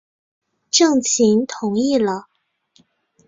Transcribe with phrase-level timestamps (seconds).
[0.71, 2.25] 郑覃同意了。